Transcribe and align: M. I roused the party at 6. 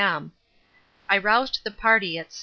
M. 0.01 0.31
I 1.07 1.19
roused 1.19 1.59
the 1.63 1.69
party 1.69 2.17
at 2.17 2.31
6. 2.33 2.39